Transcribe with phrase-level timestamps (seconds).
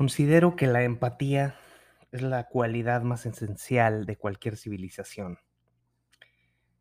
[0.00, 1.60] Considero que la empatía
[2.10, 5.38] es la cualidad más esencial de cualquier civilización.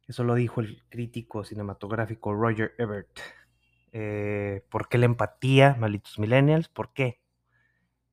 [0.07, 3.19] Eso lo dijo el crítico cinematográfico Roger Ebert.
[3.91, 6.69] Eh, ¿Por qué la empatía, malitos millennials?
[6.69, 7.19] ¿Por qué?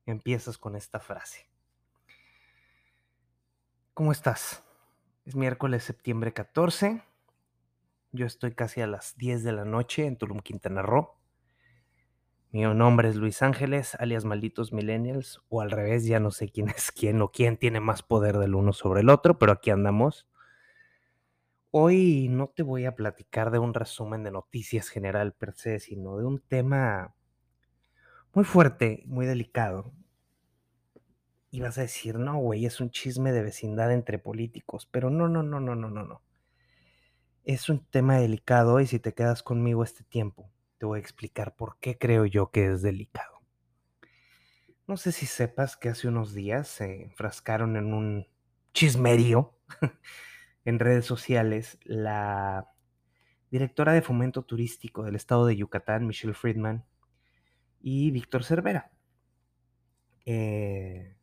[0.05, 1.49] Empiezas con esta frase.
[3.93, 4.66] ¿Cómo estás?
[5.27, 7.03] Es miércoles, septiembre 14.
[8.13, 11.17] Yo estoy casi a las 10 de la noche en Tulum, Quintana Roo.
[12.51, 16.69] Mi nombre es Luis Ángeles, alias Malditos Millennials, o al revés, ya no sé quién
[16.77, 20.29] es quién o quién tiene más poder del uno sobre el otro, pero aquí andamos.
[21.71, 26.17] Hoy no te voy a platicar de un resumen de noticias general per se, sino
[26.17, 27.15] de un tema
[28.33, 29.91] muy fuerte, muy delicado.
[31.49, 35.27] Y vas a decir, no, güey, es un chisme de vecindad entre políticos, pero no,
[35.27, 36.21] no, no, no, no, no, no.
[37.43, 41.55] Es un tema delicado y si te quedas conmigo este tiempo, te voy a explicar
[41.55, 43.41] por qué creo yo que es delicado.
[44.85, 48.27] No sé si sepas que hace unos días se enfrascaron en un
[48.73, 49.57] chismerío
[50.65, 52.71] en redes sociales la
[53.51, 56.85] directora de fomento turístico del estado de Yucatán, Michelle Friedman,
[57.81, 58.91] y Víctor Cervera.
[60.25, 61.16] Eh,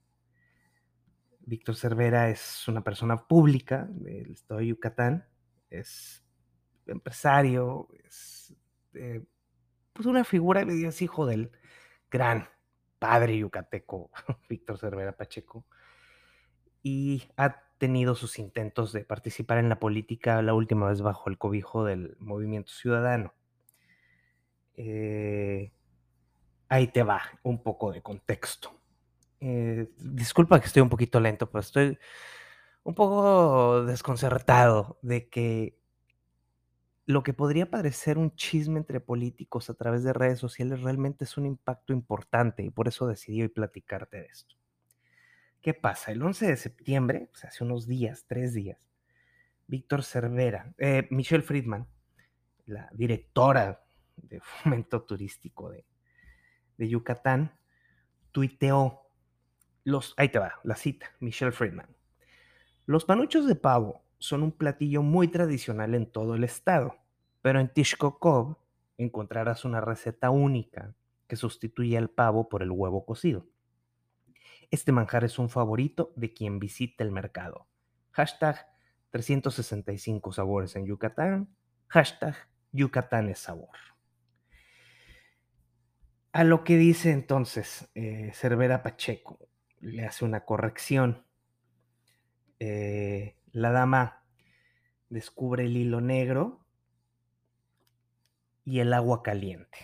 [1.46, 5.26] Víctor Cervera es una persona pública del estado de Yucatán,
[5.70, 6.24] es
[6.86, 8.54] empresario, es
[8.94, 9.24] eh,
[9.92, 11.50] pues una figura, es hijo del
[12.10, 12.48] gran
[12.98, 14.10] padre yucateco
[14.48, 15.66] Víctor Cervera Pacheco,
[16.82, 21.38] y ha tenido sus intentos de participar en la política la última vez bajo el
[21.38, 23.34] cobijo del movimiento ciudadano.
[24.76, 25.72] Eh,
[26.68, 28.83] ahí te va un poco de contexto.
[29.46, 31.98] Eh, disculpa que estoy un poquito lento, pero estoy
[32.82, 35.78] un poco desconcertado de que
[37.04, 41.36] lo que podría parecer un chisme entre políticos a través de redes sociales realmente es
[41.36, 44.56] un impacto importante y por eso decidí hoy platicarte de esto.
[45.60, 46.12] ¿Qué pasa?
[46.12, 48.88] El 11 de septiembre, hace unos días, tres días,
[49.66, 51.86] Víctor Cervera, eh, Michelle Friedman,
[52.64, 53.84] la directora
[54.16, 55.84] de fomento turístico de,
[56.78, 57.58] de Yucatán,
[58.32, 59.03] tuiteó
[59.84, 61.88] los, ahí te va, la cita, Michelle Friedman.
[62.86, 66.96] Los panuchos de pavo son un platillo muy tradicional en todo el estado,
[67.42, 68.56] pero en Tishkokov
[68.96, 70.94] encontrarás una receta única
[71.26, 73.46] que sustituye al pavo por el huevo cocido.
[74.70, 77.68] Este manjar es un favorito de quien visita el mercado.
[78.12, 78.66] Hashtag
[79.10, 81.54] 365 sabores en Yucatán.
[81.88, 82.34] Hashtag
[82.72, 83.76] Yucatán es sabor.
[86.32, 89.38] A lo que dice entonces eh, Cervera Pacheco,
[89.84, 91.24] le hace una corrección.
[92.58, 94.24] Eh, la dama
[95.10, 96.66] descubre el hilo negro
[98.64, 99.78] y el agua caliente.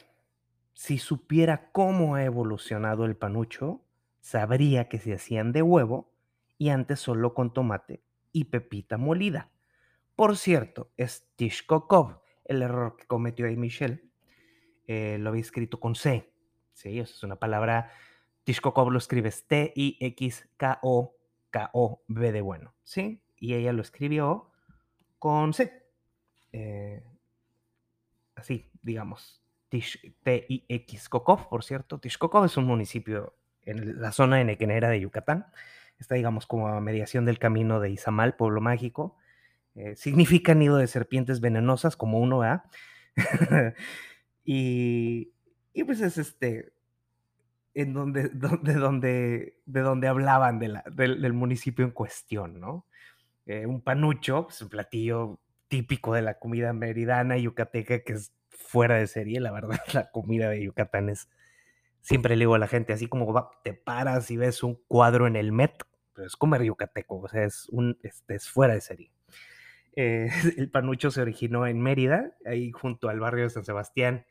[0.73, 3.85] Si supiera cómo ha evolucionado el panucho,
[4.21, 6.15] sabría que se hacían de huevo
[6.57, 9.51] y antes solo con tomate y pepita molida.
[10.17, 14.11] Por cierto, es Tishkokov, el error que cometió ahí Michelle.
[14.87, 16.33] Eh, lo había escrito con C.
[16.73, 17.93] Sí, es una palabra.
[18.45, 20.33] Tishkokov lo escribes T-I-X-K-O-K-O-B
[22.33, 22.75] de bueno.
[22.85, 23.23] ¿Sí?
[23.41, 24.51] y ella lo escribió
[25.19, 25.83] con C.
[26.53, 27.03] Eh,
[28.37, 29.43] así, digamos.
[29.71, 31.99] T-I-X Kokov, por cierto.
[31.99, 35.47] Tishkokov es un municipio en la zona de Nequenera de Yucatán.
[35.99, 39.17] Está, digamos, como a mediación del camino de Izamal, pueblo mágico.
[39.75, 42.65] Eh, significa nido de serpientes venenosas, como uno va.
[44.45, 45.33] y,
[45.73, 46.73] y pues es este,
[47.75, 52.87] en donde, donde, donde, de donde hablaban de la, del municipio en cuestión, ¿no?
[53.47, 58.97] Eh, un panucho, es un platillo típico de la comida meridana yucateca que es fuera
[58.97, 61.29] de serie, la verdad, la comida de Yucatán es,
[62.01, 65.37] siempre le digo a la gente, así como te paras y ves un cuadro en
[65.37, 65.83] el Met,
[66.15, 69.13] pues es comer yucateco, o sea, es, un, este, es fuera de serie.
[69.97, 74.27] Eh, el panucho se originó en Mérida, ahí junto al barrio de San Sebastián,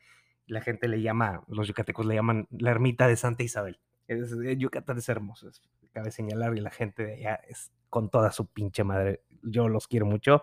[0.50, 3.80] la gente le llama, los yucatecos le llaman la ermita de Santa Isabel.
[4.08, 5.48] Es, eh, Yucatán es hermoso,
[5.92, 9.22] cabe señalar, y la gente de allá es con toda su pinche madre.
[9.42, 10.42] Yo los quiero mucho.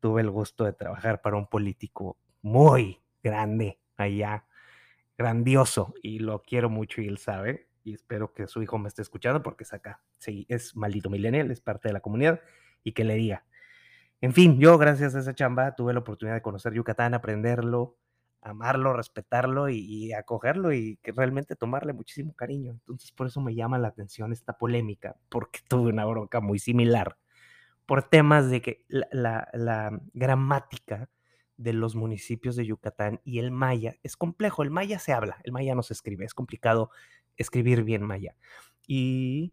[0.00, 4.46] Tuve el gusto de trabajar para un político muy grande allá,
[5.16, 7.68] grandioso, y lo quiero mucho y él sabe.
[7.82, 10.02] Y espero que su hijo me esté escuchando porque es acá.
[10.18, 12.40] Sí, es maldito millennial, es parte de la comunidad
[12.84, 13.46] y que le diga.
[14.20, 17.96] En fin, yo gracias a esa chamba tuve la oportunidad de conocer Yucatán, aprenderlo,
[18.50, 22.72] amarlo, respetarlo y, acogerlo y que realmente tomarle muchísimo cariño.
[22.72, 27.16] Entonces por eso me llama la atención esta polémica, porque tuve una bronca muy similar
[27.86, 31.08] por temas de que la, gramática
[31.56, 34.62] de los municipios de Yucatán y el maya es complejo.
[34.62, 36.90] El maya se habla, el maya no se escribe, es complicado
[37.36, 38.34] escribir bien maya.
[38.86, 39.52] Y,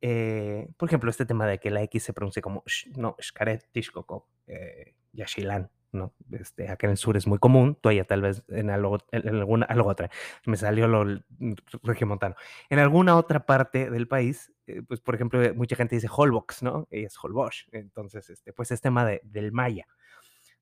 [0.00, 2.62] eh, por ejemplo, este tema de que la X se pronuncia como
[2.96, 6.14] no, Xcaret, Tishkoko, eh, Yashilan, ¿no?
[6.32, 9.66] Este, acá en el sur es muy común, tú allá tal vez en, algo, alguna,
[9.84, 10.10] otra,
[10.44, 12.36] me salió lo mm, regiomontano.
[12.70, 16.86] En alguna otra parte del país, eh, pues por ejemplo, mucha gente dice Holbox, ¿no?
[16.90, 19.86] Y es Holbox, entonces, este, pues es tema de, del maya.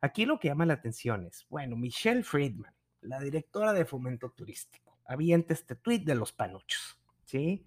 [0.00, 4.98] Aquí lo que llama la atención es, bueno, Michelle Friedman, la directora de fomento turístico,
[5.06, 7.66] avienta este tweet de los panuchos, ¿sí?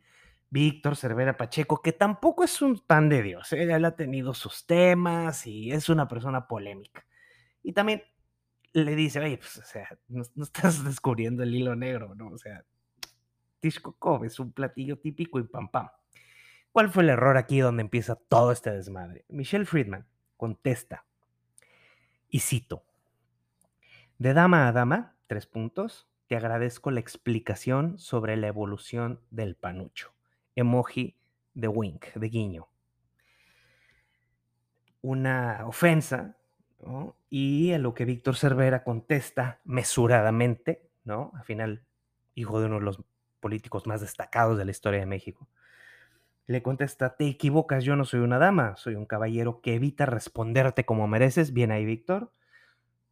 [0.50, 3.64] Víctor Cervera Pacheco, que tampoco es un pan de Dios, ¿eh?
[3.64, 7.06] él ha tenido sus temas y es una persona polémica.
[7.68, 8.02] Y también
[8.72, 12.30] le dice, oye, pues, o sea, no, estás descubriendo el hilo negro, ¿no?
[12.30, 12.64] O sea,
[13.60, 15.90] Tishkokov es un platillo típico y pam pam.
[16.72, 19.25] ¿Cuál fue el error aquí donde empieza todo este desmadre?
[19.28, 21.06] Michelle Friedman contesta,
[22.30, 22.86] y cito,
[24.18, 30.14] de dama a dama, tres puntos, te agradezco la explicación sobre la evolución del panucho.
[30.56, 31.18] Emoji
[31.54, 32.69] de wink, de guiño.
[35.02, 36.37] Una ofensa
[37.29, 41.31] y a lo que Víctor Cervera contesta mesuradamente, ¿no?
[41.35, 41.83] Al final,
[42.35, 43.01] hijo de uno de los
[43.39, 45.47] políticos más destacados de la historia de México.
[46.45, 50.85] Le contesta, te equivocas, yo no soy una dama, soy un caballero que evita responderte
[50.85, 52.31] como mereces, bien ahí Víctor,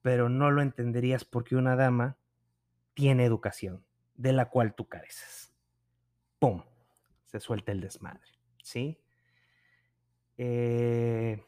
[0.01, 2.17] pero no lo entenderías porque una dama
[2.93, 3.83] tiene educación,
[4.15, 5.53] de la cual tú careces.
[6.39, 6.63] ¡Pum!
[7.25, 8.21] Se suelta el desmadre,
[8.63, 9.01] ¿sí?
[10.37, 11.43] Eh,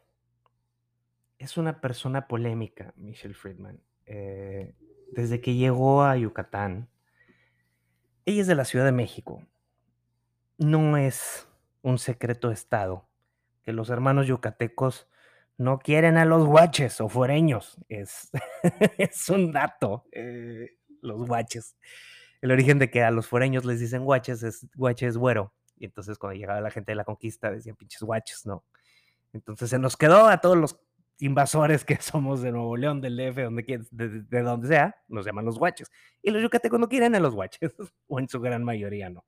[1.37, 3.81] es una persona polémica, Michelle Friedman.
[4.05, 4.75] Eh,
[5.11, 6.89] desde que llegó a Yucatán,
[8.25, 9.45] ella es de la Ciudad de México.
[10.57, 11.47] No es
[11.81, 13.07] un secreto de Estado
[13.63, 15.07] que los hermanos yucatecos
[15.57, 17.77] no quieren a los guaches o fuereños.
[17.89, 18.29] Es,
[18.97, 21.75] es un dato, eh, los guaches.
[22.41, 25.53] El origen de que a los fuereños les dicen guaches es guaches güero.
[25.77, 28.63] Y entonces cuando llegaba la gente de la conquista decían pinches guaches, ¿no?
[29.33, 30.79] Entonces se nos quedó a todos los
[31.19, 35.45] invasores que somos de Nuevo León, del DF, donde, de, de donde sea, nos llaman
[35.45, 35.91] los guaches.
[36.21, 37.73] Y los yucatecos no quieren a los guaches,
[38.07, 39.25] o en su gran mayoría no.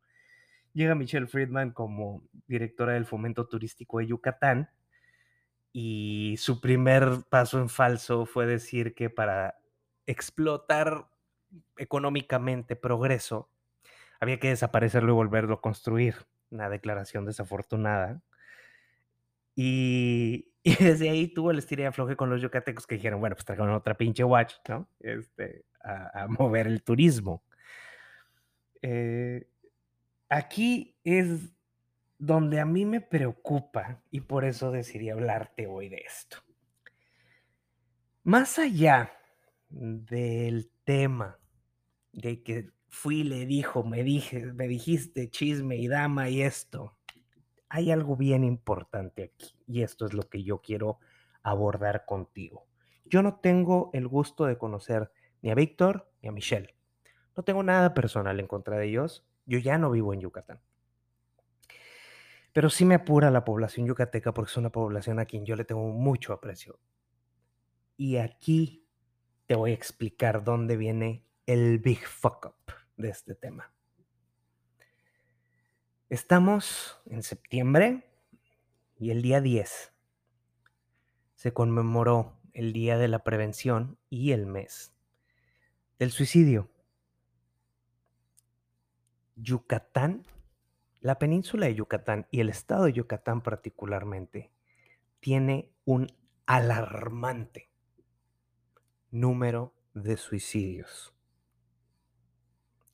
[0.74, 4.70] Llega Michelle Friedman como directora del fomento turístico de Yucatán
[5.72, 9.60] y su primer paso en falso fue decir que para
[10.06, 11.08] explotar
[11.78, 13.50] económicamente progreso
[14.20, 16.16] había que desaparecerlo y volverlo a construir.
[16.52, 18.24] Una declaración desafortunada.
[19.56, 23.36] Y, y desde ahí tuvo el estilo de afloje con los yucatecos que dijeron, bueno,
[23.36, 24.88] pues traigan otra pinche watch, ¿no?
[25.00, 27.44] Este, a, mover el turismo.
[28.82, 29.48] Eh,
[30.28, 31.54] aquí es
[32.18, 36.38] donde a mí me preocupa y por eso decidí hablarte hoy de esto.
[38.24, 39.14] Más allá
[39.70, 41.40] del tema
[42.12, 46.99] de que fui, le dijo, me dijiste chisme y dama y esto,
[47.70, 51.00] hay algo bien importante aquí y esto es lo que yo quiero
[51.44, 52.68] abordar contigo.
[53.06, 55.12] Yo no tengo el gusto de conocer
[55.42, 56.76] ni a Víctor ni a Michelle.
[57.38, 59.26] No tengo nada personal en contra de ellos.
[59.46, 60.60] Yo ya no vivo en Yucatán.
[62.52, 65.66] Pero sí me apura la población yucateca porque es una población a quien yo le
[65.66, 66.80] tengo mucho aprecio.
[67.96, 68.88] Y aquí
[69.46, 73.72] te voy a explicar dónde viene el big fuck up de este tema.
[76.10, 78.04] Estamos en septiembre
[78.98, 79.94] y el día 10
[81.36, 84.92] se conmemoró el Día de la Prevención y el mes
[86.00, 86.68] del suicidio.
[89.36, 90.26] Yucatán,
[91.00, 94.52] la península de Yucatán y el estado de Yucatán particularmente,
[95.20, 96.08] tiene un
[96.48, 97.70] alarmante
[99.12, 101.14] número de suicidios.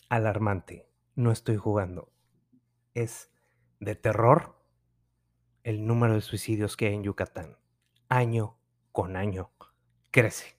[0.10, 2.12] Alarmante, no estoy jugando
[2.96, 3.30] es
[3.80, 4.56] de terror
[5.64, 7.58] el número de suicidios que hay en Yucatán.
[8.10, 8.58] Año
[8.92, 9.52] con año
[10.10, 10.58] crece.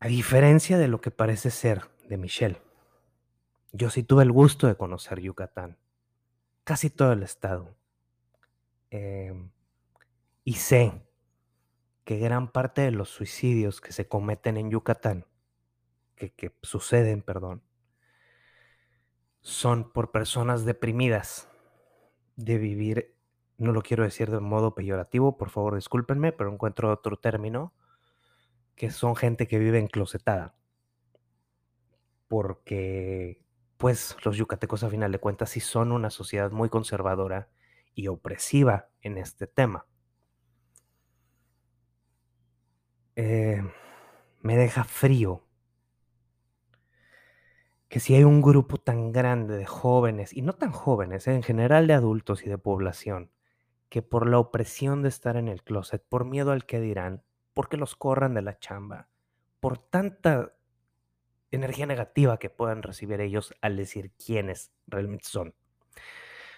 [0.00, 2.60] A diferencia de lo que parece ser de Michelle,
[3.72, 5.78] yo sí tuve el gusto de conocer Yucatán,
[6.62, 7.74] casi todo el estado.
[8.90, 9.50] Em,
[10.44, 10.92] y sé
[12.04, 15.26] que gran parte de los suicidios que se cometen en Yucatán,
[16.16, 17.62] que, que suceden, perdón,
[19.44, 21.48] son por personas deprimidas
[22.34, 23.14] de vivir,
[23.58, 27.74] no lo quiero decir de modo peyorativo, por favor discúlpenme, pero encuentro otro término,
[28.74, 30.54] que son gente que vive enclosetada.
[32.26, 33.44] Porque,
[33.76, 37.50] pues, los yucatecos a final de cuentas sí son una sociedad muy conservadora
[37.94, 39.86] y opresiva en este tema.
[43.14, 43.62] Eh,
[44.40, 45.43] me deja frío
[47.94, 51.86] que si hay un grupo tan grande de jóvenes, y no tan jóvenes, en general
[51.86, 53.30] de adultos y de población,
[53.88, 57.22] que por la opresión de estar en el closet, por miedo al que dirán,
[57.52, 59.06] porque los corran de la chamba,
[59.60, 60.56] por tanta
[61.52, 65.54] energía negativa que puedan recibir ellos al decir quiénes realmente son.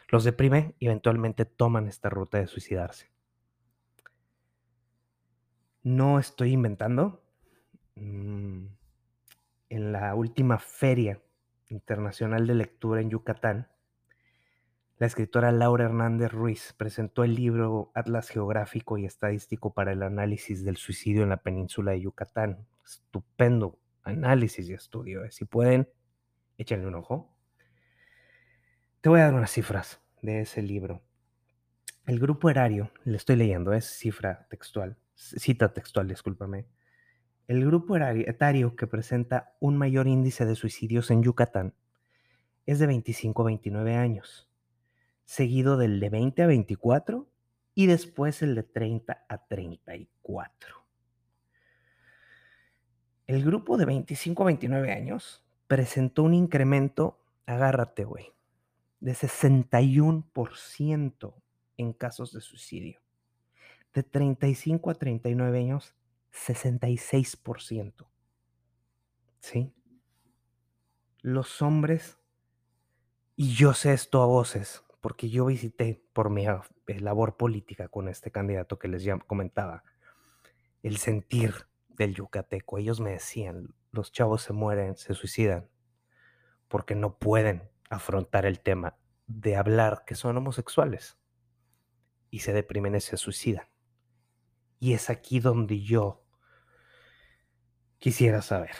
[0.08, 3.10] Los deprime y eventualmente toman esta ruta de suicidarse.
[5.82, 7.22] No estoy inventando.
[7.94, 8.68] Mm,
[9.68, 11.20] en la última feria
[11.68, 13.68] internacional de lectura en Yucatán,
[14.98, 20.64] la escritora Laura Hernández Ruiz presentó el libro Atlas Geográfico y Estadístico para el Análisis
[20.64, 22.66] del Suicidio en la Península de Yucatán.
[22.82, 25.22] Estupendo análisis y estudio.
[25.24, 25.30] ¿eh?
[25.30, 25.86] Si pueden,
[26.56, 27.36] échenle un ojo.
[29.02, 31.02] Te voy a dar unas cifras de ese libro.
[32.06, 36.66] El grupo erario, le estoy leyendo, es cifra textual, cita textual, discúlpame.
[37.48, 41.74] El grupo etario que presenta un mayor índice de suicidios en Yucatán
[42.66, 44.50] es de 25 a 29 años,
[45.24, 47.28] seguido del de 20 a 24
[47.76, 50.74] y después el de 30 a 34.
[53.28, 58.32] El grupo de 25 a 29 años presentó un incremento, agárrate, güey,
[58.98, 61.34] de 61%
[61.76, 62.98] en casos de suicidio.
[63.94, 65.94] De 35 a 39 años,
[66.36, 68.08] 66%.
[69.40, 69.72] ¿Sí?
[71.22, 72.18] Los hombres,
[73.36, 78.08] y yo sé esto a voces, porque yo visité por mi eh, labor política con
[78.08, 79.84] este candidato que les ya comentaba,
[80.82, 82.78] el sentir del yucateco.
[82.78, 85.68] Ellos me decían, los chavos se mueren, se suicidan,
[86.68, 91.18] porque no pueden afrontar el tema de hablar que son homosexuales
[92.30, 93.68] y se deprimen y se suicidan.
[94.78, 96.25] Y es aquí donde yo
[97.98, 98.76] quisiera saber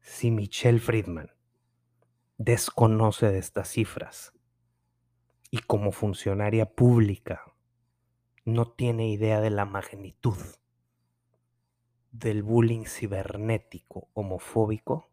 [0.00, 1.30] si Michelle Friedman
[2.38, 4.32] desconoce de estas cifras
[5.50, 7.42] y como funcionaria pública
[8.44, 10.36] no tiene idea de la magnitud
[12.10, 15.10] del bullying cibernético homofóbico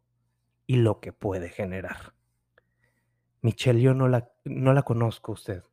[0.66, 2.14] y lo que puede generar.
[3.42, 5.64] Michelle, yo no la, no la conozco usted,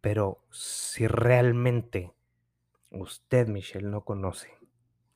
[0.00, 2.12] pero si realmente
[2.90, 4.59] usted, Michelle, no conoce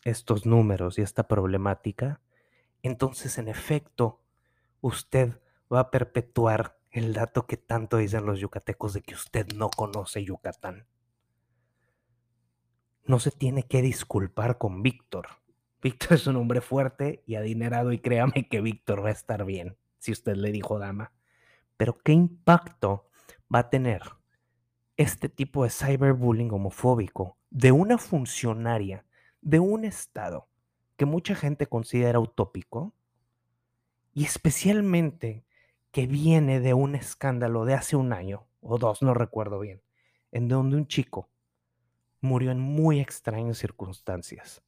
[0.04, 2.20] estos números y esta problemática,
[2.82, 4.20] entonces en efecto
[4.80, 5.40] usted
[5.72, 10.22] va a perpetuar el dato que tanto dicen los yucatecos de que usted no conoce
[10.22, 10.86] Yucatán.
[13.04, 15.26] No se tiene que disculpar con Víctor.
[15.82, 19.76] Víctor es un hombre fuerte y adinerado y créame que Víctor va a estar bien,
[19.98, 21.12] si usted le dijo dama.
[21.76, 23.08] Pero ¿qué impacto
[23.52, 24.02] va a tener
[24.96, 29.04] este tipo de cyberbullying homofóbico de una funcionaria
[29.44, 30.48] de un estado
[30.96, 32.94] que mucha gente considera utópico
[34.14, 35.44] y especialmente
[35.92, 39.82] que viene de un escándalo de hace un año o dos, no recuerdo bien,
[40.32, 41.28] en donde un chico
[42.20, 44.62] murió en muy extrañas circunstancias,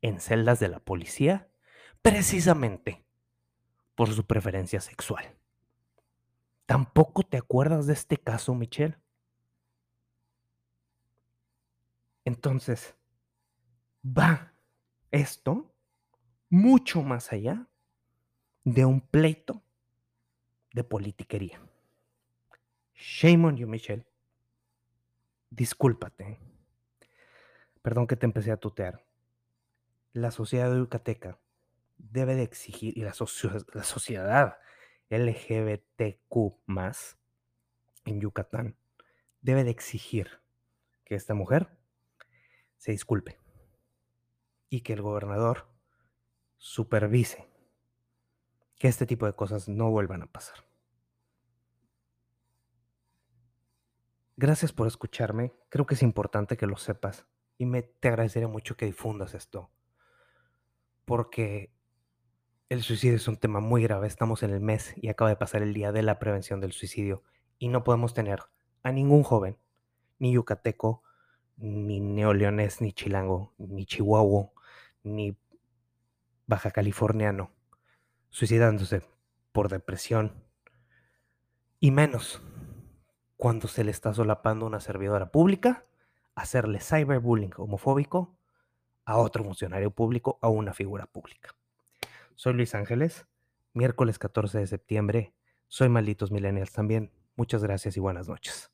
[0.00, 1.48] en celdas de la policía,
[2.00, 3.04] precisamente
[3.94, 5.36] por su preferencia sexual.
[6.64, 8.96] ¿Tampoco te acuerdas de este caso, Michelle?
[12.24, 12.96] Entonces,
[14.04, 14.52] va
[15.10, 15.74] esto
[16.48, 17.66] mucho más allá
[18.64, 19.62] de un pleito
[20.72, 21.60] de politiquería.
[22.94, 24.06] Shame on you, Michelle.
[25.50, 26.38] Discúlpate.
[27.82, 29.04] Perdón que te empecé a tutear.
[30.12, 31.38] La sociedad yucateca
[31.96, 34.58] debe de exigir, y la sociedad
[35.08, 36.36] LGBTQ
[38.04, 38.76] en Yucatán
[39.40, 40.40] debe de exigir
[41.04, 41.68] que esta mujer
[42.78, 43.41] se disculpe
[44.72, 45.68] y que el gobernador
[46.56, 47.46] supervise
[48.78, 50.64] que este tipo de cosas no vuelvan a pasar.
[54.34, 57.26] Gracias por escucharme, creo que es importante que lo sepas
[57.58, 59.70] y me te agradecería mucho que difundas esto,
[61.04, 61.70] porque
[62.70, 65.60] el suicidio es un tema muy grave, estamos en el mes y acaba de pasar
[65.60, 67.24] el día de la prevención del suicidio
[67.58, 68.40] y no podemos tener
[68.82, 69.58] a ningún joven,
[70.18, 71.02] ni yucateco,
[71.58, 74.51] ni neoleonés, ni chilango, ni chihuahua,
[75.02, 75.36] ni
[76.46, 77.50] baja californiano
[78.30, 79.02] suicidándose
[79.52, 80.32] por depresión.
[81.80, 82.42] Y menos
[83.36, 85.84] cuando se le está solapando una servidora pública,
[86.34, 88.36] hacerle cyberbullying homofóbico
[89.04, 91.50] a otro funcionario público, a una figura pública.
[92.34, 93.26] Soy Luis Ángeles,
[93.74, 95.34] miércoles 14 de septiembre.
[95.68, 97.10] Soy Malditos Millennials también.
[97.36, 98.70] Muchas gracias y buenas noches.